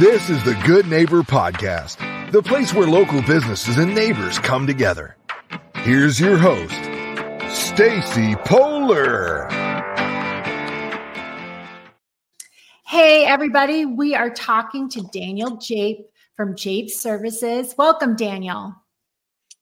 This 0.00 0.28
is 0.28 0.44
the 0.44 0.52
Good 0.66 0.88
Neighbor 0.88 1.22
Podcast, 1.22 2.30
the 2.30 2.42
place 2.42 2.74
where 2.74 2.86
local 2.86 3.22
businesses 3.22 3.78
and 3.78 3.94
neighbors 3.94 4.38
come 4.38 4.66
together. 4.66 5.16
Here's 5.76 6.20
your 6.20 6.36
host, 6.36 6.74
Stacy 7.48 8.36
Polar. 8.44 9.48
Hey, 12.86 13.24
everybody. 13.24 13.86
We 13.86 14.14
are 14.14 14.28
talking 14.28 14.90
to 14.90 15.00
Daniel 15.14 15.56
Jape 15.56 16.04
from 16.36 16.56
Jape 16.56 16.90
Services. 16.90 17.74
Welcome, 17.78 18.16
Daniel. 18.16 18.74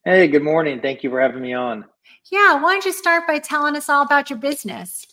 Hey, 0.03 0.27
good 0.27 0.43
morning. 0.43 0.81
Thank 0.81 1.01
you 1.01 1.09
for 1.11 1.21
having 1.21 1.41
me 1.41 1.53
on. 1.53 1.85
Yeah, 2.29 2.61
why 2.61 2.73
don't 2.73 2.83
you 2.83 2.91
start 2.91 3.25
by 3.25 3.39
telling 3.39 3.77
us 3.77 3.87
all 3.87 4.01
about 4.01 4.29
your 4.29 4.39
business? 4.39 5.07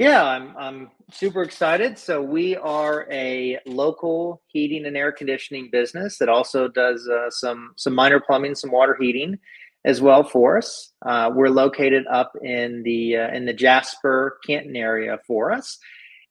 Yeah, 0.00 0.24
I'm 0.24 0.56
I'm 0.56 0.90
super 1.12 1.42
excited. 1.42 1.98
So 1.98 2.22
we 2.22 2.56
are 2.56 3.06
a 3.12 3.58
local 3.66 4.40
heating 4.46 4.86
and 4.86 4.96
air 4.96 5.12
conditioning 5.12 5.68
business 5.70 6.16
that 6.20 6.30
also 6.30 6.68
does 6.68 7.06
uh, 7.06 7.28
some 7.28 7.74
some 7.76 7.94
minor 7.94 8.18
plumbing, 8.18 8.54
some 8.54 8.70
water 8.70 8.96
heating 8.98 9.38
as 9.84 10.00
well 10.00 10.24
for 10.24 10.56
us. 10.56 10.94
Uh, 11.04 11.30
we're 11.34 11.50
located 11.50 12.06
up 12.10 12.32
in 12.42 12.82
the 12.82 13.18
uh, 13.18 13.28
in 13.34 13.44
the 13.44 13.52
Jasper 13.52 14.38
Canton 14.46 14.74
area 14.74 15.18
for 15.26 15.52
us, 15.52 15.76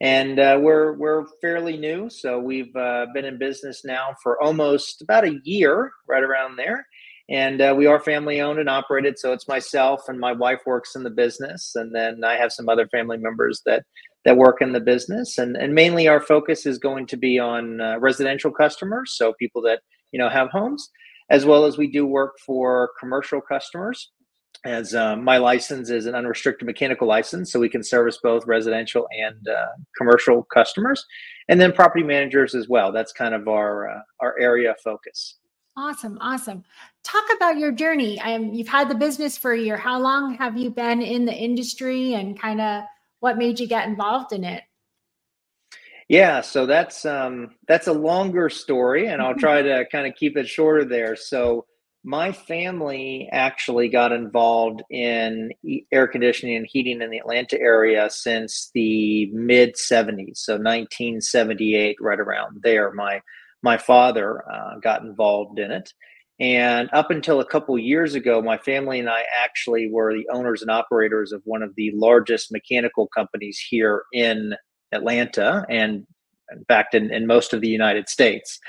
and 0.02 0.40
uh, 0.40 0.58
we're 0.60 0.94
we're 0.94 1.28
fairly 1.40 1.78
new. 1.78 2.10
So 2.10 2.40
we've 2.40 2.76
uh, 2.76 3.06
been 3.14 3.26
in 3.26 3.38
business 3.38 3.86
now 3.86 4.16
for 4.24 4.42
almost 4.42 5.04
about 5.04 5.26
a 5.26 5.40
year, 5.44 5.92
right 6.08 6.24
around 6.24 6.56
there 6.56 6.88
and 7.30 7.62
uh, 7.62 7.74
we 7.78 7.86
are 7.86 8.00
family 8.00 8.42
owned 8.42 8.60
and 8.60 8.70
operated 8.70 9.18
so 9.18 9.34
it's 9.34 9.48
myself 9.48 10.02
and 10.08 10.20
my 10.20 10.32
wife 10.32 10.60
works 10.66 10.96
in 10.96 11.04
the 11.04 11.10
business 11.10 11.74
and 11.76 11.94
then 11.94 12.24
i 12.24 12.36
have 12.36 12.52
some 12.52 12.70
other 12.70 12.88
family 12.88 13.18
members 13.18 13.62
that 13.66 13.84
that 14.26 14.38
work 14.38 14.62
in 14.62 14.74
the 14.74 14.80
business. 14.80 15.38
And 15.38 15.56
and 15.56 15.74
mainly 15.74 16.08
our 16.08 16.22
focus 16.22 16.66
is 16.66 16.78
going 16.78 17.08
to 17.08 17.18
be 17.18 17.40
on 17.40 17.82
uh, 17.82 18.00
residential 18.00 18.52
customers 18.52 19.14
so 19.16 19.34
people 19.34 19.62
that 19.64 19.80
you 20.12 20.20
know 20.20 20.30
have 20.30 20.50
homes 20.50 20.90
as 21.30 21.46
well 21.46 21.66
as 21.66 21.78
we 21.78 21.88
do 21.88 22.06
work 22.06 22.36
for 22.46 22.92
commercial 23.00 23.40
customers 23.40 24.12
as 24.66 24.96
uh, 24.96 25.16
my 25.16 25.38
license 25.38 25.90
is 25.90 26.06
an 26.06 26.16
unrestricted 26.16 26.66
mechanical 26.66 27.08
license 27.08 27.52
so 27.52 27.60
we 27.60 27.70
can 27.70 27.84
service 27.84 28.20
both 28.22 28.46
residential 28.46 29.08
and 29.12 29.48
uh, 29.48 29.68
commercial 29.98 30.44
customers. 30.54 31.06
And 31.48 31.62
then 31.62 31.72
property 31.72 32.04
managers 32.04 32.56
as 32.56 32.68
well. 32.68 32.92
That's 32.92 33.14
kind 33.14 33.34
of 33.34 33.48
our 33.48 33.90
uh, 33.90 34.02
our 34.20 34.38
area 34.40 34.72
of 34.72 34.78
focus 34.84 35.38
Awesome, 35.78 36.18
awesome. 36.20 36.64
Talk 37.04 37.24
about 37.36 37.58
your 37.58 37.72
journey. 37.72 38.20
Um, 38.20 38.54
you've 38.54 38.68
had 38.68 38.90
the 38.90 38.96
business 38.96 39.38
for 39.38 39.54
a 39.54 39.60
year. 39.60 39.78
How 39.78 40.00
long 40.00 40.36
have 40.36 40.58
you 40.58 40.70
been 40.70 41.02
in 41.02 41.26
the 41.26 41.34
industry, 41.34 42.16
and 42.16 42.40
kind 42.40 42.60
of 42.60 42.84
what 43.20 43.38
made 43.38 43.60
you 43.60 43.68
get 43.68 43.88
involved 43.88 44.34
in 44.34 44.44
it? 44.44 44.64
Yeah, 46.10 46.42
so 46.42 46.66
that's 46.66 47.06
um, 47.06 47.52
that's 47.68 47.88
a 47.88 47.94
longer 47.94 48.50
story, 48.50 49.08
and 49.08 49.22
I'll 49.22 49.36
try 49.36 49.62
to 49.62 49.86
kind 49.92 50.08
of 50.08 50.16
keep 50.16 50.36
it 50.38 50.48
shorter 50.48 50.84
there. 50.84 51.16
So 51.16 51.66
my 52.04 52.32
family 52.32 53.30
actually 53.32 53.90
got 53.90 54.12
involved 54.12 54.82
in 54.90 55.52
air 55.92 56.08
conditioning 56.08 56.56
and 56.56 56.68
heating 56.68 57.02
in 57.02 57.10
the 57.10 57.18
Atlanta 57.18 57.60
area 57.60 58.10
since 58.10 58.72
the 58.74 59.30
mid 59.34 59.76
70s, 59.76 60.38
so 60.38 60.54
1978, 60.54 61.98
right 62.00 62.20
around 62.20 62.62
there. 62.64 62.92
My 62.92 63.22
my 63.62 63.78
father 63.78 64.44
uh, 64.50 64.80
got 64.82 65.02
involved 65.02 65.60
in 65.60 65.72
it. 65.72 65.92
And 66.40 66.90
up 66.94 67.12
until 67.12 67.42
a 67.42 67.46
couple 67.46 67.78
years 67.78 68.16
ago, 68.16 68.42
my 68.42 68.58
family 68.58 69.00
and 69.00 69.10
I 69.10 69.24
actually 69.44 69.90
were 69.92 70.14
the 70.14 70.28
owners 70.32 70.62
and 70.62 70.72
operators 70.72 71.34
of 71.34 71.42
one 71.44 71.62
of 71.62 71.76
the 71.76 71.92
largest 71.94 72.52
mechanical 72.52 73.08
companies 73.08 73.60
here 73.70 74.04
in 74.14 74.56
Atlanta 74.94 75.66
and 75.70 76.08
in 76.52 76.66
fact 76.66 76.96
in, 76.96 77.12
in 77.12 77.28
most 77.28 77.54
of 77.54 77.62
the 77.62 77.68
United 77.68 78.10
States. 78.10 78.60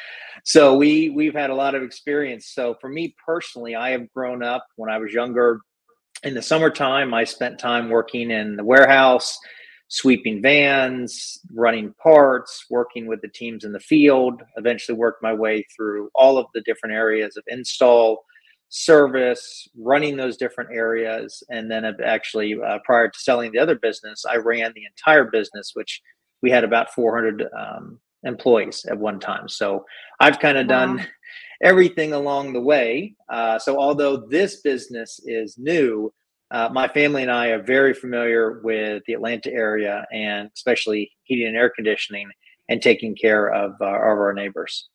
So 0.44 0.76
we 0.76 1.10
we've 1.10 1.34
had 1.34 1.50
a 1.50 1.54
lot 1.54 1.74
of 1.74 1.82
experience. 1.82 2.50
So 2.52 2.76
for 2.80 2.88
me 2.88 3.14
personally, 3.24 3.74
I 3.74 3.90
have 3.90 4.12
grown 4.12 4.42
up 4.42 4.66
when 4.76 4.90
I 4.90 4.98
was 4.98 5.12
younger. 5.12 5.60
In 6.22 6.34
the 6.34 6.42
summertime, 6.42 7.14
I 7.14 7.24
spent 7.24 7.58
time 7.58 7.88
working 7.88 8.30
in 8.30 8.56
the 8.56 8.64
warehouse, 8.64 9.38
sweeping 9.90 10.40
vans, 10.40 11.40
running 11.52 11.92
parts, 12.02 12.64
working 12.70 13.06
with 13.06 13.20
the 13.20 13.28
teams 13.28 13.64
in 13.64 13.72
the 13.72 13.80
field. 13.80 14.40
Eventually, 14.56 14.96
worked 14.96 15.22
my 15.22 15.34
way 15.34 15.66
through 15.76 16.08
all 16.14 16.38
of 16.38 16.46
the 16.54 16.62
different 16.62 16.94
areas 16.94 17.36
of 17.36 17.44
install, 17.48 18.24
service, 18.68 19.68
running 19.76 20.16
those 20.16 20.36
different 20.36 20.70
areas, 20.72 21.42
and 21.50 21.70
then 21.70 21.84
actually 22.04 22.56
uh, 22.64 22.78
prior 22.84 23.08
to 23.08 23.18
selling 23.18 23.50
the 23.50 23.58
other 23.58 23.74
business, 23.74 24.24
I 24.24 24.36
ran 24.36 24.72
the 24.74 24.86
entire 24.86 25.24
business, 25.24 25.72
which 25.74 26.00
we 26.40 26.50
had 26.50 26.62
about 26.62 26.94
400 26.94 27.48
um, 27.58 27.98
employees 28.22 28.86
at 28.88 28.96
one 28.96 29.18
time. 29.18 29.48
So 29.48 29.84
I've 30.20 30.38
kind 30.38 30.56
of 30.56 30.68
wow. 30.68 30.86
done 30.86 31.06
everything 31.62 32.12
along 32.12 32.52
the 32.52 32.60
way. 32.60 33.16
Uh, 33.28 33.58
so 33.58 33.76
although 33.76 34.16
this 34.16 34.60
business 34.60 35.20
is 35.24 35.58
new, 35.58 36.12
uh, 36.50 36.68
my 36.72 36.88
family 36.88 37.22
and 37.22 37.30
I 37.30 37.48
are 37.48 37.62
very 37.62 37.94
familiar 37.94 38.60
with 38.60 39.02
the 39.06 39.12
Atlanta 39.12 39.52
area 39.52 40.06
and 40.12 40.50
especially 40.54 41.12
heating 41.22 41.46
and 41.46 41.56
air 41.56 41.70
conditioning 41.70 42.28
and 42.68 42.82
taking 42.82 43.14
care 43.14 43.52
of, 43.52 43.72
uh, 43.80 43.84
of 43.84 43.92
our 43.92 44.32
neighbors. 44.32 44.88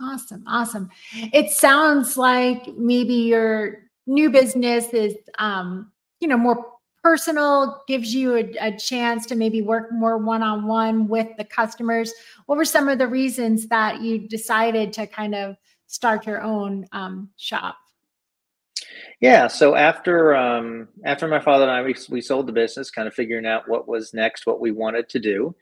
Awesome. 0.00 0.44
Awesome. 0.46 0.90
It 1.32 1.50
sounds 1.50 2.16
like 2.16 2.68
maybe 2.76 3.14
your 3.14 3.84
new 4.06 4.30
business 4.30 4.88
is, 4.90 5.16
um, 5.38 5.90
you 6.20 6.28
know, 6.28 6.36
more 6.36 6.64
personal, 7.02 7.82
gives 7.88 8.14
you 8.14 8.36
a, 8.36 8.52
a 8.60 8.76
chance 8.76 9.26
to 9.26 9.34
maybe 9.34 9.62
work 9.62 9.90
more 9.92 10.18
one 10.18 10.42
on 10.42 10.66
one 10.66 11.08
with 11.08 11.28
the 11.36 11.44
customers. 11.44 12.12
What 12.46 12.58
were 12.58 12.64
some 12.64 12.88
of 12.88 12.98
the 12.98 13.08
reasons 13.08 13.66
that 13.68 14.00
you 14.00 14.28
decided 14.28 14.92
to 14.94 15.06
kind 15.06 15.34
of 15.34 15.56
start 15.86 16.26
your 16.26 16.42
own 16.42 16.86
um, 16.92 17.30
shop? 17.36 17.76
Yeah. 19.20 19.48
So 19.48 19.74
after 19.74 20.34
um, 20.36 20.88
after 21.04 21.26
my 21.26 21.40
father 21.40 21.64
and 21.64 21.72
I 21.72 21.82
we, 21.82 21.94
we 22.08 22.20
sold 22.20 22.46
the 22.46 22.52
business, 22.52 22.90
kind 22.90 23.08
of 23.08 23.14
figuring 23.14 23.46
out 23.46 23.68
what 23.68 23.88
was 23.88 24.14
next, 24.14 24.46
what 24.46 24.60
we 24.60 24.70
wanted 24.70 25.08
to 25.10 25.18
do, 25.18 25.54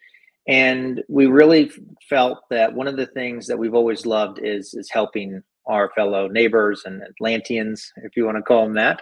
and 0.48 1.02
we 1.08 1.26
really 1.26 1.70
felt 2.08 2.40
that 2.50 2.74
one 2.74 2.86
of 2.86 2.96
the 2.96 3.06
things 3.06 3.46
that 3.46 3.58
we've 3.58 3.74
always 3.74 4.06
loved 4.06 4.38
is 4.42 4.74
is 4.74 4.90
helping 4.90 5.42
our 5.66 5.90
fellow 5.96 6.28
neighbors 6.28 6.82
and 6.84 7.02
Atlanteans, 7.02 7.92
if 8.04 8.16
you 8.16 8.24
want 8.24 8.36
to 8.36 8.42
call 8.42 8.64
them 8.64 8.74
that. 8.74 9.00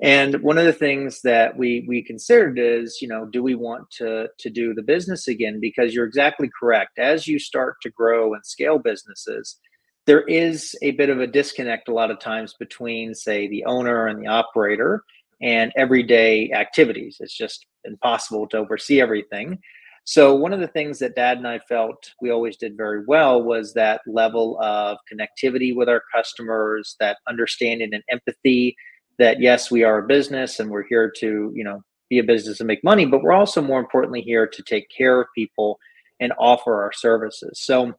And 0.00 0.40
one 0.42 0.58
of 0.58 0.64
the 0.64 0.72
things 0.72 1.22
that 1.22 1.56
we 1.56 1.84
we 1.88 2.02
considered 2.02 2.58
is, 2.58 2.98
you 3.02 3.08
know, 3.08 3.26
do 3.26 3.42
we 3.42 3.56
want 3.56 3.90
to 3.92 4.28
to 4.38 4.50
do 4.50 4.72
the 4.72 4.82
business 4.82 5.26
again? 5.26 5.58
Because 5.60 5.92
you're 5.92 6.06
exactly 6.06 6.48
correct. 6.58 6.98
As 6.98 7.26
you 7.26 7.38
start 7.38 7.76
to 7.82 7.90
grow 7.90 8.32
and 8.34 8.46
scale 8.46 8.78
businesses, 8.78 9.58
there 10.08 10.22
is 10.22 10.74
a 10.80 10.92
bit 10.92 11.10
of 11.10 11.20
a 11.20 11.26
disconnect 11.26 11.90
a 11.90 11.92
lot 11.92 12.10
of 12.10 12.18
times 12.18 12.54
between, 12.58 13.14
say, 13.14 13.46
the 13.46 13.62
owner 13.66 14.06
and 14.06 14.18
the 14.18 14.26
operator 14.26 15.04
and 15.42 15.70
everyday 15.76 16.50
activities. 16.52 17.18
It's 17.20 17.36
just 17.36 17.66
impossible 17.84 18.48
to 18.48 18.56
oversee 18.56 19.02
everything. 19.02 19.58
So, 20.04 20.34
one 20.34 20.54
of 20.54 20.60
the 20.60 20.68
things 20.68 20.98
that 21.00 21.14
dad 21.14 21.36
and 21.36 21.46
I 21.46 21.58
felt 21.58 22.10
we 22.22 22.30
always 22.30 22.56
did 22.56 22.74
very 22.74 23.04
well 23.04 23.42
was 23.42 23.74
that 23.74 24.00
level 24.06 24.58
of 24.62 24.96
connectivity 25.12 25.76
with 25.76 25.90
our 25.90 26.02
customers, 26.10 26.96
that 27.00 27.18
understanding 27.28 27.90
and 27.92 28.02
empathy 28.10 28.74
that, 29.18 29.40
yes, 29.40 29.70
we 29.70 29.84
are 29.84 29.98
a 29.98 30.06
business 30.06 30.58
and 30.58 30.70
we're 30.70 30.88
here 30.88 31.12
to, 31.18 31.52
you 31.54 31.64
know, 31.64 31.82
be 32.08 32.18
a 32.18 32.24
business 32.24 32.60
and 32.60 32.66
make 32.66 32.82
money, 32.82 33.04
but 33.04 33.22
we're 33.22 33.34
also 33.34 33.60
more 33.60 33.78
importantly 33.78 34.22
here 34.22 34.46
to 34.46 34.62
take 34.62 34.86
care 34.88 35.20
of 35.20 35.28
people 35.34 35.78
and 36.18 36.32
offer 36.38 36.82
our 36.82 36.92
services. 36.92 37.60
So, 37.60 37.92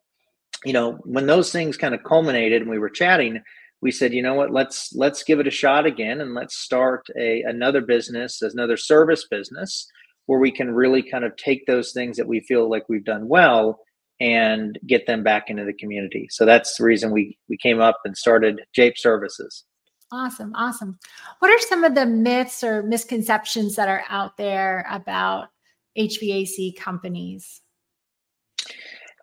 you 0.66 0.74
know, 0.74 0.94
when 1.04 1.26
those 1.26 1.52
things 1.52 1.78
kind 1.78 1.96
of 1.96 2.04
culminated 2.04 2.62
and 2.62 2.70
we 2.70 2.80
were 2.80 2.90
chatting, 2.90 3.42
we 3.82 3.92
said, 3.92 4.14
you 4.14 4.22
know 4.22 4.34
what, 4.34 4.52
let's 4.52 4.94
let's 4.94 5.24
give 5.24 5.40
it 5.40 5.48
a 5.48 5.52
shot 5.52 5.86
again 5.86 6.22
and 6.22 6.34
let's 6.34 6.58
start 6.58 7.08
a 7.18 7.42
another 7.44 7.82
business, 7.82 8.42
another 8.42 8.78
service 8.78 9.26
business 9.30 9.88
where 10.26 10.40
we 10.40 10.52
can 10.52 10.72
really 10.72 11.02
kind 11.02 11.24
of 11.24 11.36
take 11.38 11.66
those 11.66 11.92
things 11.92 12.18
that 12.18 12.28
we 12.28 12.42
feel 12.42 12.70
like 12.70 12.84
we've 12.90 13.06
done 13.06 13.28
well 13.28 13.80
and 14.20 14.78
get 14.86 15.08
them 15.08 15.24
back 15.24 15.50
into 15.50 15.63
the 15.63 15.74
community. 15.74 16.28
So 16.30 16.46
that's 16.46 16.78
the 16.78 16.84
reason 16.84 17.12
we 17.12 17.38
we 17.48 17.57
came 17.57 17.80
up 17.80 18.00
and 18.04 18.18
started 18.18 18.62
Jape 18.74 18.98
Services. 18.98 19.63
Awesome, 20.12 20.54
awesome. 20.56 20.98
What 21.40 21.51
are 21.51 21.68
some 21.68 21.84
of 21.84 21.96
the 21.96 22.06
myths 22.06 22.63
or 22.63 22.84
misconceptions 22.84 23.75
that 23.75 23.88
are 23.88 24.04
out 24.10 24.38
there 24.38 24.86
about 24.90 25.50
HVAC 25.98 26.75
companies? 26.75 27.62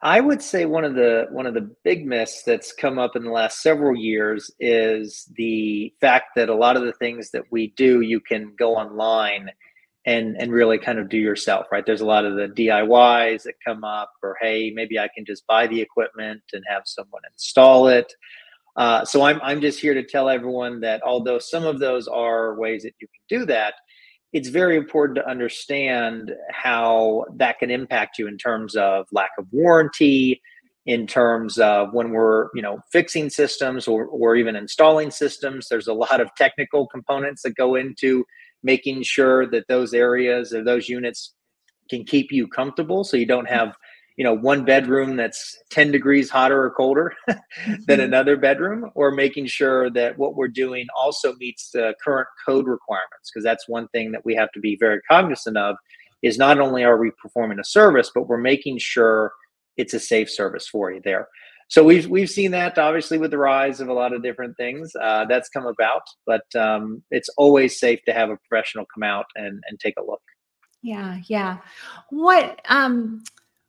I 0.02 0.20
would 0.20 0.42
say 0.42 0.66
one 0.66 0.84
of 0.84 0.94
the 0.94 1.26
one 1.30 1.46
of 1.46 1.54
the 1.54 1.70
big 1.82 2.06
myths 2.06 2.42
that's 2.42 2.72
come 2.72 2.98
up 2.98 3.16
in 3.16 3.24
the 3.24 3.30
last 3.30 3.62
several 3.62 3.96
years 3.96 4.50
is 4.60 5.30
the 5.36 5.92
fact 6.00 6.30
that 6.36 6.48
a 6.48 6.54
lot 6.54 6.76
of 6.76 6.84
the 6.84 6.92
things 6.92 7.30
that 7.30 7.44
we 7.50 7.68
do 7.76 8.02
you 8.02 8.20
can 8.20 8.54
go 8.58 8.76
online 8.76 9.50
and 10.04 10.36
and 10.40 10.52
really 10.52 10.78
kind 10.78 10.98
of 10.98 11.08
do 11.08 11.18
yourself, 11.18 11.66
right? 11.72 11.84
There's 11.84 12.00
a 12.00 12.06
lot 12.06 12.24
of 12.24 12.36
the 12.36 12.48
DIYs 12.48 13.42
that 13.42 13.54
come 13.64 13.84
up, 13.84 14.12
or 14.22 14.36
hey, 14.40 14.70
maybe 14.74 14.98
I 14.98 15.08
can 15.14 15.24
just 15.24 15.46
buy 15.46 15.66
the 15.66 15.80
equipment 15.80 16.42
and 16.52 16.62
have 16.68 16.82
someone 16.84 17.22
install 17.32 17.88
it. 17.88 18.12
Uh, 18.76 19.04
so 19.04 19.22
I'm 19.22 19.40
I'm 19.42 19.60
just 19.60 19.80
here 19.80 19.94
to 19.94 20.04
tell 20.04 20.28
everyone 20.28 20.80
that 20.80 21.02
although 21.02 21.38
some 21.38 21.64
of 21.64 21.80
those 21.80 22.06
are 22.06 22.54
ways 22.58 22.82
that 22.82 22.94
you 23.00 23.08
can 23.08 23.40
do 23.40 23.46
that, 23.46 23.74
it's 24.36 24.48
very 24.48 24.76
important 24.76 25.16
to 25.16 25.26
understand 25.26 26.30
how 26.50 27.24
that 27.36 27.58
can 27.58 27.70
impact 27.70 28.18
you 28.18 28.28
in 28.28 28.36
terms 28.36 28.76
of 28.76 29.06
lack 29.10 29.30
of 29.38 29.46
warranty 29.50 30.42
in 30.84 31.06
terms 31.06 31.58
of 31.58 31.94
when 31.94 32.10
we're 32.10 32.48
you 32.54 32.60
know 32.60 32.78
fixing 32.92 33.30
systems 33.30 33.88
or, 33.88 34.04
or 34.04 34.36
even 34.36 34.54
installing 34.54 35.10
systems. 35.10 35.68
There's 35.70 35.86
a 35.86 35.94
lot 35.94 36.20
of 36.20 36.28
technical 36.36 36.86
components 36.86 37.40
that 37.44 37.56
go 37.56 37.76
into 37.76 38.26
making 38.62 39.04
sure 39.04 39.50
that 39.50 39.68
those 39.68 39.94
areas 39.94 40.52
or 40.52 40.62
those 40.62 40.86
units 40.86 41.34
can 41.88 42.04
keep 42.04 42.30
you 42.30 42.46
comfortable 42.46 43.04
so 43.04 43.16
you 43.16 43.26
don't 43.26 43.48
have 43.48 43.74
you 44.16 44.24
know 44.24 44.34
one 44.34 44.64
bedroom 44.64 45.16
that's 45.16 45.58
10 45.70 45.92
degrees 45.92 46.30
hotter 46.30 46.64
or 46.64 46.70
colder 46.70 47.14
than 47.26 47.38
mm-hmm. 47.66 48.00
another 48.00 48.36
bedroom 48.36 48.90
or 48.94 49.10
making 49.10 49.46
sure 49.46 49.90
that 49.90 50.18
what 50.18 50.34
we're 50.34 50.48
doing 50.48 50.86
also 50.98 51.34
meets 51.36 51.70
the 51.70 51.94
current 52.02 52.28
code 52.46 52.66
requirements 52.66 53.30
because 53.30 53.44
that's 53.44 53.68
one 53.68 53.86
thing 53.88 54.12
that 54.12 54.24
we 54.24 54.34
have 54.34 54.50
to 54.52 54.60
be 54.60 54.76
very 54.80 55.00
cognizant 55.08 55.56
of 55.56 55.76
is 56.22 56.38
not 56.38 56.58
only 56.58 56.82
are 56.82 56.96
we 56.96 57.10
performing 57.22 57.58
a 57.58 57.64
service 57.64 58.10
but 58.14 58.26
we're 58.26 58.38
making 58.38 58.78
sure 58.78 59.32
it's 59.76 59.94
a 59.94 60.00
safe 60.00 60.30
service 60.30 60.66
for 60.66 60.90
you 60.90 61.00
there. 61.04 61.28
So 61.68 61.82
we've 61.82 62.06
we've 62.06 62.30
seen 62.30 62.52
that 62.52 62.78
obviously 62.78 63.18
with 63.18 63.32
the 63.32 63.38
rise 63.38 63.80
of 63.80 63.88
a 63.88 63.92
lot 63.92 64.14
of 64.14 64.22
different 64.22 64.56
things 64.56 64.92
uh, 65.00 65.26
that's 65.26 65.48
come 65.50 65.66
about 65.66 66.02
but 66.24 66.44
um, 66.54 67.02
it's 67.10 67.28
always 67.36 67.78
safe 67.78 68.00
to 68.06 68.12
have 68.12 68.30
a 68.30 68.38
professional 68.48 68.86
come 68.94 69.02
out 69.02 69.26
and 69.34 69.62
and 69.68 69.78
take 69.78 69.94
a 69.98 70.04
look. 70.04 70.22
Yeah 70.82 71.18
yeah. 71.28 71.58
What 72.08 72.60
um 72.70 73.22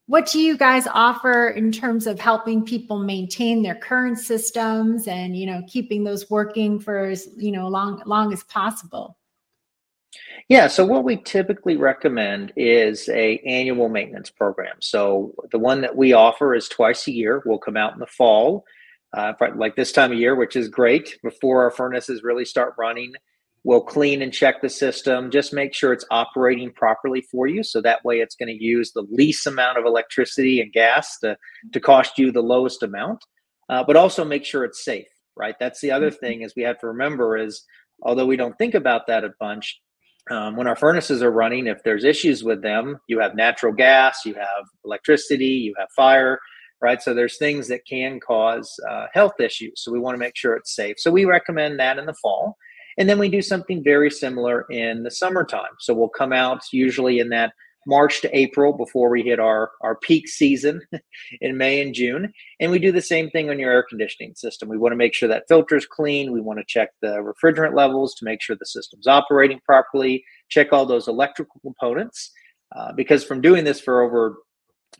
what 0.08 0.26
do 0.26 0.40
you 0.40 0.58
guys 0.58 0.88
offer 0.88 1.50
in 1.50 1.72
terms 1.72 2.08
of 2.08 2.20
helping 2.20 2.66
people 2.66 2.98
maintain 2.98 3.62
their 3.62 3.76
current 3.76 4.18
systems 4.18 5.08
and 5.08 5.38
you 5.38 5.46
know 5.46 5.62
keeping 5.68 6.04
those 6.04 6.30
working 6.30 6.80
for 6.80 7.06
as 7.06 7.28
you 7.38 7.52
know 7.52 7.68
long 7.68 8.02
long 8.06 8.34
as 8.34 8.44
possible? 8.46 9.18
Yeah 10.48 10.68
so 10.68 10.86
what 10.86 11.04
we 11.04 11.18
typically 11.18 11.76
recommend 11.76 12.54
is 12.56 13.10
a 13.10 13.38
annual 13.40 13.90
maintenance 13.90 14.30
program. 14.30 14.78
So 14.80 15.36
the 15.52 15.60
one 15.60 15.82
that 15.82 15.96
we 15.96 16.14
offer 16.14 16.56
is 16.56 16.70
twice 16.70 17.08
a 17.08 17.12
year. 17.12 17.44
We'll 17.46 17.60
come 17.60 17.78
out 17.78 17.94
in 17.94 18.00
the 18.00 18.08
fall 18.08 18.66
uh, 19.14 19.34
like 19.56 19.76
this 19.76 19.92
time 19.92 20.12
of 20.12 20.18
year 20.18 20.36
which 20.36 20.56
is 20.56 20.70
great 20.70 21.20
before 21.22 21.64
our 21.64 21.72
furnaces 21.72 22.24
really 22.24 22.46
start 22.46 22.76
running 22.78 23.12
We'll 23.68 23.82
clean 23.82 24.22
and 24.22 24.32
check 24.32 24.62
the 24.62 24.70
system, 24.70 25.30
just 25.30 25.52
make 25.52 25.74
sure 25.74 25.92
it's 25.92 26.06
operating 26.10 26.72
properly 26.72 27.20
for 27.30 27.48
you. 27.48 27.64
So 27.64 27.82
that 27.82 28.06
way 28.06 28.22
it's 28.22 28.34
going 28.34 28.48
to 28.48 28.64
use 28.64 28.94
the 28.94 29.06
least 29.12 29.46
amount 29.46 29.78
of 29.78 29.84
electricity 29.84 30.62
and 30.62 30.72
gas 30.72 31.20
to, 31.20 31.36
to 31.74 31.80
cost 31.82 32.18
you 32.18 32.32
the 32.32 32.40
lowest 32.40 32.82
amount, 32.82 33.20
uh, 33.68 33.84
but 33.86 33.98
also 33.98 34.24
make 34.24 34.46
sure 34.46 34.64
it's 34.64 34.86
safe, 34.86 35.10
right? 35.36 35.56
That's 35.60 35.82
the 35.82 35.92
other 35.92 36.12
mm-hmm. 36.12 36.26
thing 36.26 36.42
is 36.44 36.54
we 36.56 36.64
have 36.64 36.80
to 36.80 36.88
remember 36.88 37.36
is, 37.36 37.66
although 38.04 38.26
we 38.26 38.38
don't 38.38 38.58
think 38.58 38.74
about 38.74 39.06
that 39.08 39.26
a 39.26 39.32
bunch, 39.38 39.82
um, 40.32 40.56
when 40.56 40.68
our 40.68 40.78
furnaces 40.78 41.22
are 41.22 41.32
running, 41.32 41.68
if 41.68 41.84
there's 41.84 42.06
issues 42.06 42.46
with 42.46 42.62
them, 42.62 42.96
you 43.10 43.20
have 43.20 43.36
natural 43.36 43.74
gas, 43.74 44.26
you 44.26 44.34
have 44.36 44.64
electricity, 44.86 45.46
you 45.46 45.74
have 45.78 45.90
fire, 45.94 46.40
right? 46.80 47.02
So 47.02 47.14
there's 47.14 47.38
things 47.38 47.68
that 47.68 47.82
can 47.86 48.22
cause 48.22 48.74
uh, 48.90 49.08
health 49.14 49.42
issues. 49.42 49.74
So 49.84 49.92
we 49.92 50.00
want 50.00 50.16
to 50.16 50.20
make 50.20 50.38
sure 50.38 50.56
it's 50.56 50.74
safe. 50.74 50.96
So 51.00 51.12
we 51.12 51.26
recommend 51.26 51.82
that 51.82 51.98
in 51.98 52.06
the 52.06 52.16
fall. 52.22 52.56
And 52.98 53.08
then 53.08 53.20
we 53.20 53.30
do 53.30 53.42
something 53.42 53.84
very 53.84 54.10
similar 54.10 54.66
in 54.70 55.04
the 55.04 55.12
summertime. 55.12 55.76
So 55.80 55.94
we'll 55.94 56.10
come 56.10 56.34
out 56.34 56.62
usually 56.72 57.20
in 57.20 57.30
that 57.30 57.54
March 57.88 58.22
to 58.22 58.38
April 58.38 58.74
before 58.74 59.10
we 59.10 59.24
hit 59.24 59.40
our, 59.40 59.72
our 59.82 59.96
peak 59.96 60.28
season 60.28 60.82
in 61.42 61.58
May 61.58 61.82
and 61.82 61.94
June. 61.94 62.34
And 62.60 62.70
we 62.70 62.80
do 62.80 62.92
the 62.92 63.02
same 63.02 63.30
thing 63.30 63.50
on 63.50 63.60
your 63.60 63.72
air 63.72 63.86
conditioning 63.88 64.36
system. 64.36 64.68
We 64.68 64.78
want 64.78 64.92
to 64.92 64.98
make 64.98 65.14
sure 65.14 65.30
that 65.30 65.48
filter 65.48 65.78
is 65.78 65.86
clean. 65.86 66.34
We 66.34 66.42
want 66.42 66.60
to 66.60 66.66
check 66.68 66.90
the 67.02 67.24
refrigerant 67.24 67.76
levels 67.76 68.14
to 68.16 68.26
make 68.26 68.42
sure 68.42 68.58
the 68.60 68.66
system's 68.66 69.08
operating 69.08 69.62
properly, 69.66 70.24
check 70.50 70.74
all 70.74 70.86
those 70.86 71.08
electrical 71.08 71.62
components. 71.62 72.32
Uh, 72.76 72.92
because 72.92 73.24
from 73.24 73.40
doing 73.40 73.64
this 73.64 73.80
for 73.80 74.02
over 74.02 74.36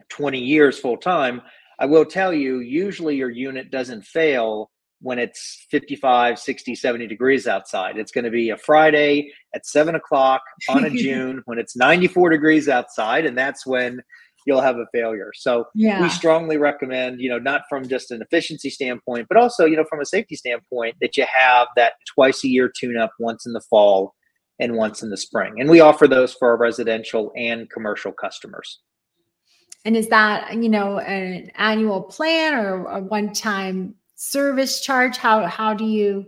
20 0.08 0.38
years 0.38 0.78
full 0.78 0.96
time, 0.96 1.42
I 1.78 1.84
will 1.84 2.06
tell 2.06 2.32
you, 2.32 2.60
usually 2.60 3.16
your 3.16 3.30
unit 3.30 3.70
doesn't 3.70 4.04
fail 4.04 4.70
when 5.00 5.18
it's 5.18 5.66
55, 5.70 6.38
60, 6.38 6.74
70 6.74 7.06
degrees 7.06 7.46
outside. 7.46 7.96
It's 7.96 8.10
going 8.10 8.24
to 8.24 8.30
be 8.30 8.50
a 8.50 8.56
Friday 8.56 9.32
at 9.54 9.66
seven 9.66 9.94
o'clock 9.94 10.42
on 10.68 10.84
a 10.84 10.90
June 10.96 11.42
when 11.44 11.58
it's 11.58 11.76
94 11.76 12.30
degrees 12.30 12.68
outside, 12.68 13.24
and 13.24 13.36
that's 13.38 13.66
when 13.66 14.00
you'll 14.46 14.60
have 14.60 14.76
a 14.76 14.86
failure. 14.92 15.30
So 15.34 15.66
yeah. 15.74 16.00
we 16.00 16.08
strongly 16.08 16.56
recommend, 16.56 17.20
you 17.20 17.28
know, 17.28 17.38
not 17.38 17.62
from 17.68 17.86
just 17.86 18.10
an 18.10 18.22
efficiency 18.22 18.70
standpoint, 18.70 19.26
but 19.28 19.36
also, 19.36 19.66
you 19.66 19.76
know, 19.76 19.84
from 19.84 20.00
a 20.00 20.06
safety 20.06 20.36
standpoint, 20.36 20.96
that 21.00 21.16
you 21.16 21.26
have 21.32 21.68
that 21.76 21.92
twice 22.14 22.42
a 22.44 22.48
year 22.48 22.70
tune 22.74 22.96
up 22.96 23.10
once 23.18 23.46
in 23.46 23.52
the 23.52 23.60
fall 23.68 24.14
and 24.58 24.74
once 24.74 25.02
in 25.02 25.10
the 25.10 25.16
spring. 25.16 25.54
And 25.58 25.68
we 25.68 25.80
offer 25.80 26.08
those 26.08 26.32
for 26.34 26.48
our 26.48 26.56
residential 26.56 27.30
and 27.36 27.68
commercial 27.70 28.10
customers. 28.10 28.80
And 29.84 29.96
is 29.96 30.08
that, 30.08 30.54
you 30.54 30.68
know, 30.68 30.98
an 30.98 31.50
annual 31.54 32.02
plan 32.02 32.54
or 32.54 32.86
a 32.86 33.00
one 33.00 33.32
time 33.32 33.94
service 34.18 34.80
charge? 34.80 35.16
How 35.16 35.46
how 35.46 35.72
do 35.72 35.84
you 35.84 36.26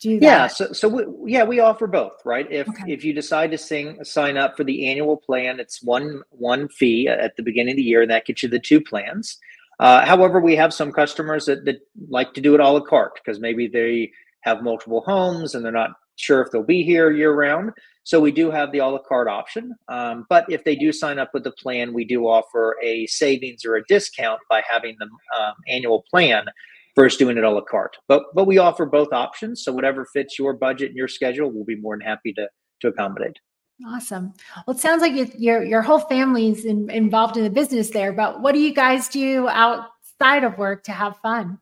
do 0.00 0.20
that? 0.20 0.24
Yeah, 0.24 0.46
so 0.46 0.72
so 0.72 0.88
we, 0.88 1.32
yeah, 1.32 1.44
we 1.44 1.60
offer 1.60 1.86
both, 1.86 2.24
right? 2.24 2.50
If 2.50 2.68
okay. 2.68 2.84
if 2.90 3.04
you 3.04 3.12
decide 3.12 3.50
to 3.50 3.58
sing 3.58 4.02
sign 4.04 4.36
up 4.36 4.56
for 4.56 4.64
the 4.64 4.88
annual 4.88 5.18
plan, 5.18 5.60
it's 5.60 5.82
one 5.82 6.22
one 6.30 6.68
fee 6.68 7.08
at 7.08 7.36
the 7.36 7.42
beginning 7.42 7.72
of 7.72 7.76
the 7.76 7.82
year, 7.82 8.02
and 8.02 8.10
that 8.10 8.24
gets 8.24 8.42
you 8.42 8.48
the 8.48 8.58
two 8.58 8.80
plans. 8.80 9.38
Uh, 9.78 10.06
however, 10.06 10.40
we 10.40 10.56
have 10.56 10.72
some 10.72 10.90
customers 10.90 11.44
that, 11.44 11.66
that 11.66 11.80
like 12.08 12.32
to 12.32 12.40
do 12.40 12.54
it 12.54 12.60
a 12.60 12.68
la 12.68 12.80
carte 12.80 13.12
because 13.14 13.38
maybe 13.38 13.68
they 13.68 14.10
have 14.40 14.62
multiple 14.62 15.02
homes 15.04 15.54
and 15.54 15.62
they're 15.62 15.72
not 15.72 15.90
sure 16.14 16.40
if 16.40 16.50
they'll 16.50 16.62
be 16.62 16.82
here 16.82 17.10
year 17.10 17.34
round. 17.34 17.72
So 18.04 18.18
we 18.18 18.32
do 18.32 18.50
have 18.50 18.72
the 18.72 18.78
a 18.78 18.86
la 18.86 18.98
carte 18.98 19.28
option. 19.28 19.74
Um, 19.88 20.24
but 20.30 20.46
if 20.48 20.64
they 20.64 20.76
do 20.76 20.92
sign 20.92 21.18
up 21.18 21.34
with 21.34 21.44
the 21.44 21.50
plan, 21.50 21.92
we 21.92 22.06
do 22.06 22.26
offer 22.26 22.76
a 22.82 23.06
savings 23.08 23.66
or 23.66 23.76
a 23.76 23.84
discount 23.84 24.40
by 24.48 24.62
having 24.66 24.96
the 24.98 25.10
um, 25.38 25.54
annual 25.68 26.06
plan 26.10 26.46
versus 26.96 27.18
doing 27.18 27.36
it 27.36 27.44
a 27.44 27.50
la 27.50 27.60
carte. 27.60 27.96
But 28.08 28.22
but 28.34 28.46
we 28.46 28.58
offer 28.58 28.86
both 28.86 29.12
options. 29.12 29.62
So 29.62 29.72
whatever 29.72 30.06
fits 30.06 30.38
your 30.38 30.54
budget 30.54 30.88
and 30.88 30.96
your 30.96 31.08
schedule, 31.08 31.50
we'll 31.52 31.64
be 31.64 31.76
more 31.76 31.96
than 31.96 32.06
happy 32.06 32.32
to 32.34 32.48
to 32.80 32.88
accommodate. 32.88 33.38
Awesome. 33.86 34.32
Well, 34.66 34.74
it 34.74 34.80
sounds 34.80 35.02
like 35.02 35.34
your 35.38 35.62
your 35.62 35.82
whole 35.82 35.98
family's 36.00 36.64
in, 36.64 36.90
involved 36.90 37.36
in 37.36 37.44
the 37.44 37.50
business 37.50 37.90
there. 37.90 38.12
But 38.12 38.40
what 38.40 38.52
do 38.52 38.60
you 38.60 38.72
guys 38.72 39.08
do 39.08 39.48
outside 39.48 40.44
of 40.44 40.56
work 40.56 40.82
to 40.84 40.92
have 40.92 41.18
fun? 41.18 41.58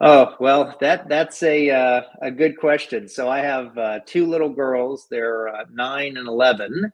Oh 0.00 0.34
well, 0.38 0.76
that 0.80 1.08
that's 1.08 1.42
a 1.42 1.70
uh, 1.70 2.02
a 2.22 2.30
good 2.30 2.56
question. 2.58 3.08
So 3.08 3.28
I 3.28 3.40
have 3.40 3.76
uh, 3.76 4.00
two 4.06 4.26
little 4.26 4.48
girls. 4.48 5.06
They're 5.10 5.48
uh, 5.48 5.64
nine 5.72 6.16
and 6.16 6.28
eleven, 6.28 6.92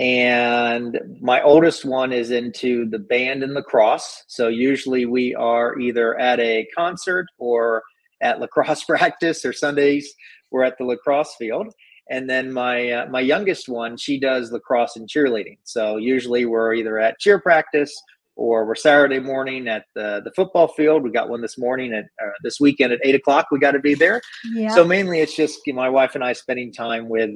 and 0.00 0.98
my 1.20 1.42
oldest 1.42 1.84
one 1.84 2.10
is 2.10 2.30
into 2.30 2.88
the 2.88 2.98
band 2.98 3.42
and 3.42 3.52
lacrosse. 3.52 4.24
So 4.28 4.48
usually 4.48 5.04
we 5.04 5.34
are 5.34 5.78
either 5.78 6.18
at 6.18 6.40
a 6.40 6.66
concert 6.74 7.26
or 7.38 7.82
at 8.22 8.40
lacrosse 8.40 8.82
practice, 8.88 9.44
or 9.44 9.52
Sundays 9.52 10.12
we're 10.50 10.64
at 10.64 10.78
the 10.78 10.84
lacrosse 10.84 11.34
field. 11.38 11.72
And 12.08 12.28
then 12.28 12.52
my 12.52 12.90
uh, 12.90 13.06
my 13.10 13.20
youngest 13.20 13.68
one, 13.68 13.96
she 13.96 14.18
does 14.18 14.50
lacrosse 14.50 14.96
and 14.96 15.08
cheerleading. 15.08 15.58
So 15.64 15.98
usually 15.98 16.46
we're 16.46 16.74
either 16.74 16.98
at 16.98 17.20
cheer 17.20 17.38
practice 17.38 17.94
or 18.36 18.64
we're 18.64 18.74
Saturday 18.74 19.20
morning 19.20 19.68
at 19.68 19.84
the, 19.94 20.22
the 20.24 20.32
football 20.32 20.68
field. 20.68 21.02
We 21.02 21.10
got 21.10 21.28
one 21.28 21.42
this 21.42 21.58
morning 21.58 21.92
at 21.92 22.04
uh, 22.04 22.30
this 22.42 22.58
weekend 22.58 22.92
at 22.92 23.00
eight 23.04 23.14
o'clock. 23.14 23.48
We 23.52 23.58
got 23.58 23.72
to 23.72 23.80
be 23.80 23.94
there. 23.94 24.22
Yeah. 24.54 24.74
So 24.74 24.82
mainly 24.82 25.20
it's 25.20 25.36
just 25.36 25.60
my 25.68 25.90
wife 25.90 26.14
and 26.14 26.24
I 26.24 26.32
spending 26.32 26.72
time 26.72 27.08
with 27.08 27.30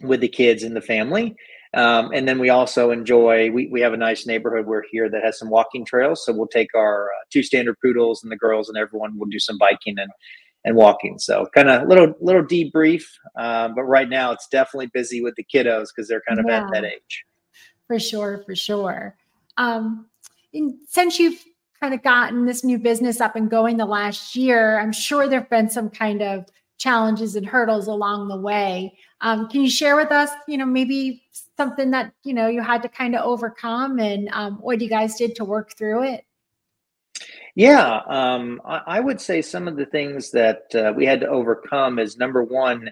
with 0.00 0.20
the 0.20 0.28
kids 0.28 0.62
and 0.62 0.76
the 0.76 0.80
family. 0.80 1.34
Um, 1.74 2.10
and 2.14 2.26
then 2.26 2.38
we 2.38 2.48
also 2.48 2.90
enjoy, 2.90 3.50
we, 3.50 3.68
we 3.68 3.80
have 3.80 3.92
a 3.92 3.96
nice 3.96 4.26
neighborhood 4.26 4.66
we're 4.66 4.84
here 4.90 5.08
that 5.10 5.22
has 5.22 5.38
some 5.38 5.50
walking 5.50 5.84
trails. 5.84 6.24
So 6.24 6.32
we'll 6.32 6.46
take 6.46 6.74
our 6.74 7.06
uh, 7.06 7.24
two 7.30 7.42
standard 7.42 7.76
poodles 7.82 8.22
and 8.22 8.32
the 8.32 8.36
girls 8.36 8.68
and 8.68 8.78
everyone 8.78 9.18
will 9.18 9.26
do 9.26 9.38
some 9.38 9.58
biking 9.58 9.98
and, 9.98 10.10
and 10.64 10.76
walking. 10.76 11.18
So 11.18 11.46
kind 11.54 11.68
of 11.68 11.86
little, 11.86 12.14
little 12.20 12.42
debrief. 12.42 13.04
Um, 13.36 13.74
but 13.74 13.84
right 13.84 14.08
now 14.08 14.32
it's 14.32 14.48
definitely 14.48 14.88
busy 14.94 15.20
with 15.20 15.34
the 15.36 15.44
kiddos 15.44 15.88
because 15.94 16.08
they're 16.08 16.22
kind 16.26 16.40
of 16.40 16.46
yeah, 16.48 16.64
at 16.64 16.72
that 16.72 16.84
age. 16.84 17.24
For 17.86 17.98
sure. 17.98 18.42
For 18.46 18.56
sure. 18.56 19.16
Um, 19.58 20.06
since 20.86 21.18
you've 21.18 21.44
kind 21.80 21.94
of 21.94 22.02
gotten 22.02 22.46
this 22.46 22.64
new 22.64 22.78
business 22.78 23.20
up 23.20 23.36
and 23.36 23.50
going 23.50 23.76
the 23.76 23.86
last 23.86 24.34
year, 24.34 24.80
I'm 24.80 24.92
sure 24.92 25.28
there've 25.28 25.48
been 25.50 25.70
some 25.70 25.90
kind 25.90 26.22
of 26.22 26.46
challenges 26.78 27.36
and 27.36 27.46
hurdles 27.46 27.88
along 27.88 28.28
the 28.28 28.36
way. 28.36 28.96
Um, 29.20 29.48
can 29.48 29.62
you 29.62 29.70
share 29.70 29.96
with 29.96 30.10
us, 30.10 30.30
you 30.46 30.56
know, 30.56 30.66
maybe 30.66 31.22
something 31.56 31.90
that 31.90 32.12
you 32.22 32.32
know 32.32 32.46
you 32.48 32.62
had 32.62 32.82
to 32.82 32.88
kind 32.88 33.14
of 33.14 33.24
overcome, 33.24 33.98
and 33.98 34.28
um, 34.32 34.54
what 34.54 34.80
you 34.80 34.88
guys 34.88 35.16
did 35.16 35.34
to 35.36 35.44
work 35.44 35.76
through 35.76 36.04
it? 36.04 36.24
Yeah, 37.54 38.02
um, 38.06 38.62
I, 38.64 38.82
I, 38.86 39.00
would 39.00 39.20
say 39.20 39.42
some 39.42 39.66
of 39.66 39.76
the 39.76 39.86
things 39.86 40.30
that 40.30 40.72
uh, 40.74 40.92
we 40.94 41.04
had 41.04 41.20
to 41.20 41.28
overcome 41.28 41.98
is 41.98 42.16
number 42.16 42.44
one, 42.44 42.90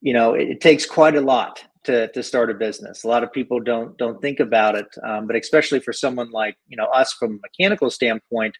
you 0.00 0.14
know, 0.14 0.32
it, 0.32 0.48
it, 0.48 0.60
takes 0.62 0.86
quite 0.86 1.14
a 1.14 1.20
lot 1.20 1.62
to 1.84 2.10
to 2.12 2.22
start 2.22 2.50
a 2.50 2.54
business. 2.54 3.04
A 3.04 3.08
lot 3.08 3.22
of 3.22 3.32
people 3.32 3.60
don't 3.60 3.96
don't 3.98 4.20
think 4.22 4.40
about 4.40 4.76
it, 4.76 4.86
um, 5.04 5.26
but 5.26 5.36
especially 5.36 5.80
for 5.80 5.92
someone 5.92 6.30
like 6.30 6.56
you 6.68 6.76
know 6.76 6.86
us 6.86 7.12
from 7.12 7.32
a 7.32 7.38
mechanical 7.42 7.90
standpoint, 7.90 8.56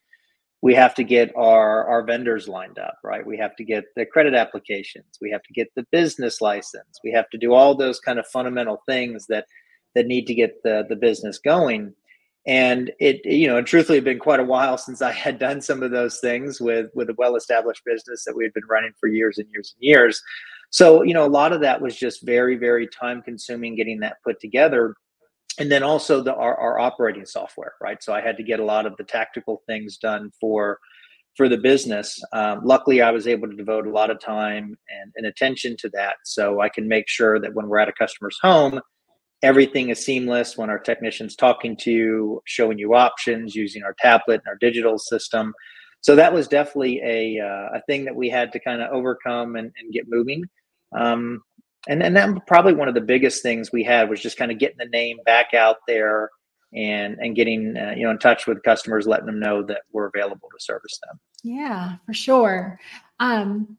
we 0.60 0.74
have 0.74 0.94
to 0.94 1.04
get 1.04 1.32
our 1.36 1.86
our 1.86 2.02
vendors 2.02 2.48
lined 2.48 2.78
up 2.78 2.98
right? 3.04 3.26
We 3.26 3.36
have 3.38 3.56
to 3.56 3.64
get 3.64 3.84
the 3.96 4.06
credit 4.06 4.34
applications. 4.34 5.18
We 5.20 5.30
have 5.30 5.42
to 5.42 5.52
get 5.52 5.68
the 5.74 5.86
business 5.92 6.40
license. 6.40 7.00
We 7.02 7.12
have 7.12 7.28
to 7.30 7.38
do 7.38 7.54
all 7.54 7.74
those 7.74 8.00
kind 8.00 8.18
of 8.18 8.26
fundamental 8.26 8.82
things 8.86 9.26
that 9.28 9.46
that 9.94 10.06
need 10.06 10.26
to 10.26 10.34
get 10.34 10.62
the 10.62 10.84
the 10.88 10.96
business 10.96 11.38
going. 11.38 11.94
And 12.46 12.92
it 12.98 13.24
you 13.24 13.46
know 13.46 13.62
truthfully 13.62 14.00
been 14.00 14.18
quite 14.18 14.40
a 14.40 14.44
while 14.44 14.78
since 14.78 15.02
i 15.02 15.12
had 15.12 15.38
done 15.38 15.60
some 15.60 15.82
of 15.82 15.90
those 15.90 16.20
things 16.20 16.60
with 16.60 16.90
with 16.94 17.10
a 17.10 17.14
well 17.18 17.36
established 17.36 17.82
business 17.84 18.24
that 18.24 18.36
we 18.36 18.44
had 18.44 18.54
been 18.54 18.66
running 18.68 18.92
for 18.98 19.08
years 19.08 19.38
and 19.38 19.48
years 19.50 19.74
and 19.74 19.86
years. 19.86 20.20
So 20.70 21.02
you 21.02 21.14
know 21.14 21.26
a 21.26 21.28
lot 21.28 21.52
of 21.52 21.60
that 21.60 21.80
was 21.80 21.96
just 21.96 22.24
very 22.24 22.56
very 22.56 22.88
time 22.88 23.22
consuming 23.22 23.76
getting 23.76 24.00
that 24.00 24.16
put 24.24 24.40
together 24.40 24.94
and 25.58 25.70
then 25.70 25.82
also 25.82 26.22
the 26.22 26.34
our, 26.34 26.56
our 26.56 26.78
operating 26.78 27.26
software 27.26 27.74
right? 27.80 28.02
So 28.02 28.12
i 28.12 28.20
had 28.20 28.36
to 28.36 28.42
get 28.42 28.60
a 28.60 28.64
lot 28.64 28.86
of 28.86 28.96
the 28.96 29.04
tactical 29.04 29.62
things 29.66 29.98
done 29.98 30.30
for 30.40 30.78
for 31.36 31.48
the 31.48 31.58
business. 31.58 32.20
Um, 32.32 32.60
luckily 32.64 33.02
i 33.02 33.10
was 33.10 33.26
able 33.26 33.48
to 33.48 33.56
devote 33.56 33.86
a 33.86 33.90
lot 33.90 34.10
of 34.10 34.20
time 34.20 34.76
and, 34.88 35.12
and 35.16 35.26
attention 35.26 35.76
to 35.78 35.88
that. 35.90 36.16
So 36.24 36.60
i 36.60 36.68
can 36.68 36.88
make 36.88 37.08
sure 37.08 37.40
that 37.40 37.54
when 37.54 37.68
we're 37.68 37.78
at 37.78 37.88
a 37.88 37.92
customer's 37.92 38.38
home 38.42 38.80
everything 39.42 39.90
is 39.90 40.04
seamless 40.04 40.56
when 40.56 40.70
our 40.70 40.78
technicians 40.78 41.36
talking 41.36 41.76
to 41.76 41.90
you 41.90 42.42
showing 42.44 42.78
you 42.78 42.94
options 42.94 43.54
using 43.54 43.82
our 43.82 43.94
tablet 43.98 44.40
and 44.44 44.48
our 44.48 44.56
digital 44.56 44.98
system. 44.98 45.54
So 46.00 46.16
that 46.16 46.32
was 46.32 46.48
definitely 46.48 47.00
a, 47.04 47.40
uh, 47.40 47.78
a 47.78 47.82
thing 47.86 48.04
that 48.04 48.14
we 48.14 48.28
had 48.28 48.52
to 48.52 48.60
kind 48.60 48.82
of 48.82 48.90
overcome 48.92 49.56
and, 49.56 49.70
and 49.80 49.92
get 49.92 50.04
moving. 50.08 50.44
Um, 50.96 51.42
and 51.88 52.02
and 52.02 52.16
that 52.16 52.46
probably 52.46 52.74
one 52.74 52.88
of 52.88 52.94
the 52.94 53.00
biggest 53.00 53.42
things 53.42 53.72
we 53.72 53.82
had 53.82 54.08
was 54.08 54.20
just 54.20 54.36
kind 54.36 54.52
of 54.52 54.58
getting 54.58 54.78
the 54.78 54.86
name 54.86 55.18
back 55.24 55.54
out 55.54 55.78
there 55.88 56.30
and 56.74 57.16
and 57.20 57.34
getting 57.34 57.76
uh, 57.76 57.94
you 57.96 58.04
know 58.04 58.10
in 58.10 58.18
touch 58.18 58.46
with 58.46 58.62
customers 58.62 59.06
letting 59.06 59.26
them 59.26 59.40
know 59.40 59.62
that 59.62 59.82
we're 59.92 60.06
available 60.14 60.48
to 60.56 60.64
service 60.64 61.00
them 61.06 61.18
yeah 61.42 61.96
for 62.06 62.14
sure 62.14 62.78
um, 63.20 63.76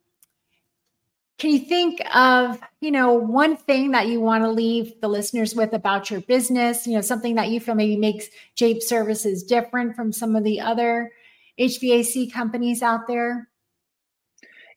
can 1.39 1.51
you 1.51 1.60
think 1.60 2.01
of, 2.13 2.60
you 2.82 2.92
know, 2.92 3.13
one 3.13 3.56
thing 3.56 3.92
that 3.92 4.08
you 4.08 4.20
want 4.20 4.44
to 4.44 4.50
leave 4.50 5.00
the 5.00 5.08
listeners 5.08 5.56
with 5.56 5.72
about 5.72 6.12
your 6.12 6.20
business? 6.20 6.86
You 6.86 6.96
know, 6.96 7.01
something 7.01 7.36
that 7.36 7.48
you 7.48 7.62
feel 7.62 7.75
maybe 7.75 7.96
makes 7.96 8.28
Jape 8.56 8.84
Services 8.84 9.44
different 9.44 9.96
from 9.96 10.12
some 10.12 10.36
of 10.36 10.44
the 10.44 10.60
other 10.60 11.13
HVAC 11.58 12.34
companies 12.34 12.82
out 12.82 13.08
there? 13.08 13.48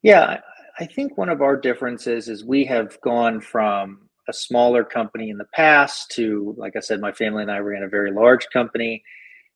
Yeah, 0.03 0.41
I 0.79 0.87
think 0.87 1.19
one 1.19 1.29
of 1.29 1.43
our 1.43 1.57
differences 1.57 2.29
is 2.29 2.45
we 2.45 2.65
have 2.65 3.01
gone 3.03 3.41
from 3.41 4.09
a 4.29 4.33
smaller 4.33 4.85
company 4.85 5.31
in 5.31 5.39
the 5.39 5.47
past 5.55 6.11
to, 6.13 6.55
like 6.57 6.77
I 6.77 6.81
said, 6.81 7.01
my 7.01 7.13
family 7.13 7.43
and 7.43 7.51
I 7.51 7.59
ran 7.59 7.83
a 7.83 7.89
very 7.89 8.11
large 8.11 8.49
company. 8.53 9.03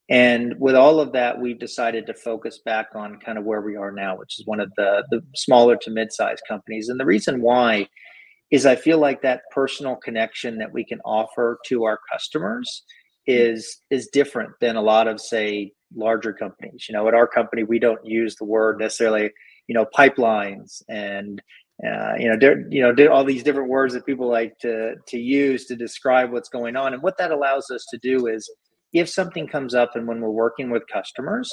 And 0.08 0.54
with 0.58 0.74
all 0.74 1.00
of 1.00 1.12
that, 1.12 1.40
we've 1.40 1.58
decided 1.58 2.06
to 2.06 2.14
focus 2.14 2.60
back 2.64 2.88
on 2.94 3.18
kind 3.18 3.38
of 3.38 3.44
where 3.44 3.62
we 3.62 3.76
are 3.76 3.90
now, 3.90 4.16
which 4.16 4.38
is 4.38 4.46
one 4.46 4.60
of 4.60 4.70
the, 4.76 5.04
the 5.10 5.20
smaller 5.34 5.76
to 5.76 5.90
mid-sized 5.90 6.42
companies. 6.46 6.88
And 6.88 7.00
the 7.00 7.06
reason 7.06 7.40
why 7.40 7.88
is 8.50 8.66
I 8.66 8.76
feel 8.76 8.98
like 8.98 9.22
that 9.22 9.42
personal 9.50 9.96
connection 9.96 10.58
that 10.58 10.72
we 10.72 10.84
can 10.84 11.00
offer 11.00 11.58
to 11.66 11.84
our 11.84 11.98
customers 12.12 12.84
is 13.26 13.80
is 13.90 14.08
different 14.12 14.52
than 14.60 14.76
a 14.76 14.82
lot 14.82 15.08
of 15.08 15.20
say 15.20 15.72
larger 15.96 16.32
companies. 16.32 16.86
You 16.88 16.92
know, 16.92 17.08
at 17.08 17.14
our 17.14 17.26
company, 17.26 17.64
we 17.64 17.80
don't 17.80 18.04
use 18.04 18.36
the 18.36 18.44
word 18.44 18.78
necessarily, 18.78 19.32
you 19.68 19.74
know, 19.74 19.86
pipelines 19.96 20.82
and 20.88 21.42
uh, 21.86 22.14
you 22.18 22.28
know, 22.28 22.64
you 22.70 22.80
know, 22.80 23.12
all 23.12 23.24
these 23.24 23.42
different 23.42 23.68
words 23.68 23.92
that 23.92 24.06
people 24.06 24.28
like 24.28 24.58
to 24.60 24.94
to 25.06 25.18
use 25.18 25.66
to 25.66 25.76
describe 25.76 26.32
what's 26.32 26.48
going 26.48 26.74
on. 26.74 26.94
And 26.94 27.02
what 27.02 27.18
that 27.18 27.32
allows 27.32 27.70
us 27.70 27.84
to 27.90 27.98
do 27.98 28.28
is 28.28 28.50
if 28.92 29.10
something 29.10 29.46
comes 29.46 29.74
up 29.74 29.94
and 29.94 30.08
when 30.08 30.20
we're 30.20 30.30
working 30.30 30.70
with 30.70 30.82
customers, 30.90 31.52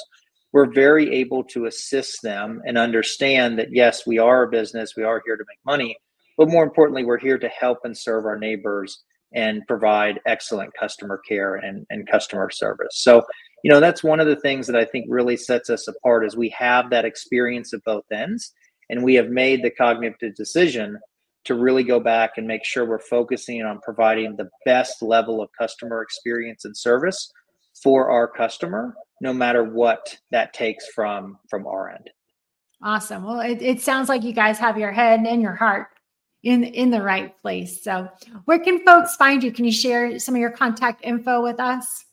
we're 0.52 0.72
very 0.72 1.12
able 1.14 1.44
to 1.44 1.66
assist 1.66 2.22
them 2.22 2.62
and 2.64 2.78
understand 2.78 3.58
that 3.58 3.68
yes, 3.72 4.06
we 4.06 4.18
are 4.18 4.44
a 4.44 4.48
business, 4.48 4.94
we 4.96 5.02
are 5.02 5.20
here 5.26 5.36
to 5.36 5.44
make 5.46 5.58
money, 5.66 5.96
but 6.38 6.48
more 6.48 6.62
importantly, 6.62 7.04
we're 7.04 7.18
here 7.18 7.38
to 7.38 7.48
help 7.48 7.78
and 7.84 7.96
serve 7.96 8.24
our 8.24 8.38
neighbors 8.38 9.02
and 9.34 9.66
provide 9.66 10.20
excellent 10.26 10.72
customer 10.78 11.20
care 11.28 11.56
and, 11.56 11.84
and 11.90 12.08
customer 12.08 12.50
service. 12.50 13.02
So, 13.02 13.22
you 13.64 13.70
know, 13.70 13.80
that's 13.80 14.04
one 14.04 14.20
of 14.20 14.26
the 14.26 14.36
things 14.36 14.66
that 14.66 14.76
I 14.76 14.84
think 14.84 15.06
really 15.08 15.38
sets 15.38 15.70
us 15.70 15.88
apart 15.88 16.26
is 16.26 16.36
we 16.36 16.50
have 16.50 16.90
that 16.90 17.06
experience 17.06 17.72
at 17.72 17.82
both 17.82 18.04
ends 18.12 18.52
and 18.90 19.02
we 19.02 19.14
have 19.14 19.30
made 19.30 19.64
the 19.64 19.70
cognitive 19.70 20.34
decision 20.36 20.98
to 21.44 21.54
really 21.54 21.82
go 21.82 21.98
back 21.98 22.32
and 22.36 22.46
make 22.46 22.62
sure 22.62 22.84
we're 22.84 22.98
focusing 22.98 23.62
on 23.62 23.80
providing 23.80 24.36
the 24.36 24.50
best 24.66 25.00
level 25.00 25.40
of 25.40 25.48
customer 25.58 26.02
experience 26.02 26.66
and 26.66 26.76
service 26.76 27.32
for 27.82 28.10
our 28.10 28.28
customer 28.28 28.94
no 29.22 29.32
matter 29.32 29.64
what 29.64 30.14
that 30.30 30.52
takes 30.52 30.86
from 30.88 31.38
from 31.48 31.66
our 31.66 31.88
end. 31.88 32.10
Awesome. 32.82 33.24
Well 33.24 33.40
it, 33.40 33.62
it 33.62 33.80
sounds 33.80 34.10
like 34.10 34.24
you 34.24 34.34
guys 34.34 34.58
have 34.58 34.76
your 34.76 34.92
head 34.92 35.20
and 35.20 35.40
your 35.40 35.54
heart 35.54 35.86
in 36.42 36.64
in 36.64 36.90
the 36.90 37.00
right 37.00 37.34
place. 37.40 37.82
So 37.82 38.08
where 38.44 38.58
can 38.58 38.84
folks 38.84 39.16
find 39.16 39.42
you? 39.42 39.50
Can 39.50 39.64
you 39.64 39.72
share 39.72 40.18
some 40.18 40.34
of 40.34 40.40
your 40.42 40.50
contact 40.50 41.02
info 41.02 41.42
with 41.42 41.58
us 41.58 42.04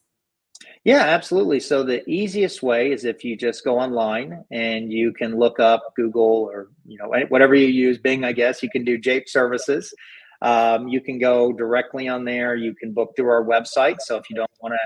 yeah, 0.84 1.04
absolutely. 1.04 1.60
So 1.60 1.84
the 1.84 2.08
easiest 2.10 2.64
way 2.64 2.92
is 2.92 3.06
if 3.06 3.24
you 3.24 3.38
just 3.38 3.64
go 3.64 3.80
online 3.80 4.44
and 4.52 4.92
you 4.92 5.14
can 5.14 5.38
look 5.38 5.60
up 5.60 5.84
Google 5.96 6.50
or 6.52 6.70
you 6.86 6.98
know 6.98 7.12
whatever 7.30 7.54
you 7.54 7.68
use, 7.68 8.00
Bing, 8.00 8.24
I 8.24 8.32
guess 8.32 8.64
you 8.64 8.70
can 8.70 8.84
do 8.84 8.98
Jape 8.98 9.30
services. 9.30 9.94
Um, 10.42 10.88
you 10.88 11.00
can 11.00 11.20
go 11.20 11.54
directly 11.54 12.08
on 12.08 12.26
there. 12.26 12.56
You 12.56 12.74
can 12.74 12.94
book 12.94 13.14
through 13.16 13.30
our 13.30 13.46
website. 13.46 13.98
So 14.00 14.18
if 14.18 14.28
you 14.30 14.36
don't 14.36 14.50
want 14.60 14.74
to 14.74 14.80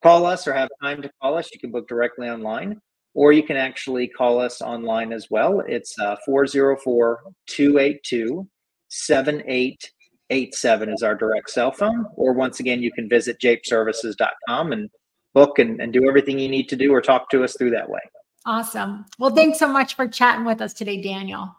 call 0.00 0.26
us 0.26 0.46
or 0.46 0.52
have 0.52 0.68
time 0.80 1.02
to 1.02 1.10
call 1.20 1.36
us, 1.36 1.50
you 1.52 1.58
can 1.58 1.72
book 1.72 1.88
directly 1.88 2.28
online, 2.28 2.80
or 3.14 3.32
you 3.32 3.42
can 3.42 3.56
actually 3.56 4.06
call 4.06 4.38
us 4.38 4.62
online 4.62 5.12
as 5.12 5.26
well. 5.28 5.60
It's 5.66 5.98
uh, 5.98 6.16
404 6.24 7.20
282 7.48 8.48
7887 8.88 10.92
is 10.92 11.02
our 11.02 11.14
direct 11.14 11.50
cell 11.50 11.72
phone. 11.72 12.06
Or 12.14 12.34
once 12.34 12.60
again, 12.60 12.82
you 12.82 12.92
can 12.92 13.08
visit 13.08 13.40
japeservices.com 13.40 14.72
and 14.72 14.90
book 15.34 15.58
and, 15.58 15.80
and 15.80 15.92
do 15.92 16.08
everything 16.08 16.38
you 16.38 16.48
need 16.48 16.68
to 16.68 16.76
do 16.76 16.92
or 16.92 17.00
talk 17.00 17.30
to 17.30 17.42
us 17.44 17.56
through 17.56 17.70
that 17.70 17.88
way. 17.88 18.00
Awesome. 18.44 19.06
Well, 19.18 19.34
thanks 19.34 19.58
so 19.58 19.68
much 19.68 19.94
for 19.94 20.06
chatting 20.08 20.44
with 20.44 20.60
us 20.60 20.74
today, 20.74 21.00
Daniel. 21.00 21.54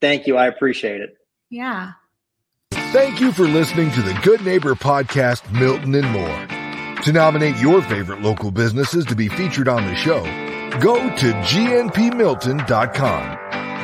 Thank 0.00 0.26
you. 0.26 0.36
I 0.36 0.46
appreciate 0.46 1.00
it. 1.00 1.16
Yeah. 1.50 1.92
Thank 2.72 3.20
you 3.20 3.32
for 3.32 3.46
listening 3.46 3.90
to 3.92 4.02
the 4.02 4.14
Good 4.22 4.44
Neighbor 4.44 4.74
Podcast, 4.74 5.50
Milton 5.52 5.94
and 5.94 6.10
more. 6.10 6.46
To 7.02 7.12
nominate 7.12 7.56
your 7.58 7.82
favorite 7.82 8.22
local 8.22 8.50
businesses 8.50 9.04
to 9.06 9.14
be 9.14 9.28
featured 9.28 9.68
on 9.68 9.86
the 9.86 9.94
show, 9.94 10.22
go 10.80 10.96
to 11.16 11.32
gnpmilton.com. 11.32 13.22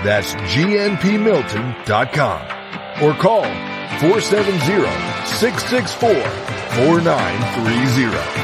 That's 0.05 0.35
gnpmilton.com 0.35 2.43
or 3.03 3.15
call 3.15 3.45
470 4.01 4.59
664 5.27 6.15
4930. 6.87 8.42